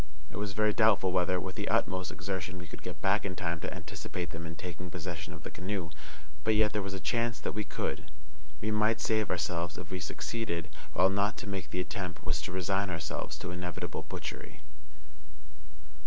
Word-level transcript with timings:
It 0.31 0.37
was 0.37 0.53
very 0.53 0.73
doubtful 0.73 1.11
whether, 1.11 1.39
with 1.39 1.53
the 1.53 1.69
utmost 1.69 2.09
exertion, 2.11 2.57
we 2.57 2.65
could 2.65 2.81
get 2.81 3.03
back 3.03 3.23
in 3.23 3.35
time 3.35 3.59
to 3.59 3.71
anticipate 3.71 4.31
them 4.31 4.47
in 4.47 4.55
taking 4.55 4.89
possession 4.89 5.31
of 5.31 5.43
the 5.43 5.51
canoe; 5.51 5.91
but 6.43 6.55
yet 6.55 6.73
there 6.73 6.81
was 6.81 6.95
a 6.95 6.99
chance 6.99 7.39
that 7.41 7.51
we 7.51 7.63
could. 7.63 8.09
We 8.61 8.71
might 8.71 8.99
save 8.99 9.29
ourselves 9.29 9.77
if 9.77 9.91
we 9.91 9.99
succeeded, 9.99 10.69
while 10.93 11.11
not 11.11 11.37
to 11.37 11.47
make 11.47 11.69
the 11.69 11.79
attempt 11.81 12.25
was 12.25 12.41
to 12.41 12.51
resign 12.51 12.89
ourselves 12.89 13.37
to 13.37 13.51
inevitable 13.51 14.01
butchery. 14.01 14.61